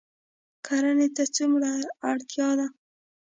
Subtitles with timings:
[0.65, 1.69] کرنې ته څومره
[2.09, 2.67] اړتیا ده؟